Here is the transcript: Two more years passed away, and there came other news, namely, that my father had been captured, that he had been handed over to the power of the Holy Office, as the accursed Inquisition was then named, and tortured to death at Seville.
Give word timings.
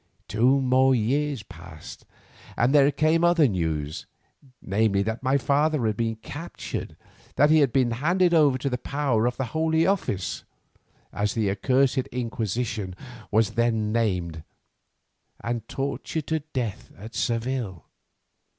Two 0.27 0.59
more 0.59 0.95
years 0.95 1.43
passed 1.43 2.01
away, 2.05 2.09
and 2.57 2.73
there 2.73 2.91
came 2.91 3.23
other 3.23 3.47
news, 3.47 4.07
namely, 4.59 5.03
that 5.03 5.21
my 5.21 5.37
father 5.37 5.85
had 5.85 5.95
been 5.95 6.15
captured, 6.15 6.97
that 7.35 7.51
he 7.51 7.59
had 7.59 7.71
been 7.71 7.91
handed 7.91 8.33
over 8.33 8.57
to 8.57 8.67
the 8.67 8.79
power 8.79 9.27
of 9.27 9.37
the 9.37 9.45
Holy 9.53 9.85
Office, 9.85 10.43
as 11.13 11.35
the 11.35 11.51
accursed 11.51 12.07
Inquisition 12.11 12.95
was 13.29 13.51
then 13.51 13.91
named, 13.91 14.41
and 15.43 15.67
tortured 15.67 16.25
to 16.25 16.39
death 16.51 16.89
at 16.97 17.13
Seville. 17.13 17.85